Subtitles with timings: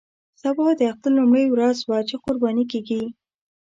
[0.41, 3.01] سبا د اختر لومړۍ ورځ وه چې قرباني کېږي.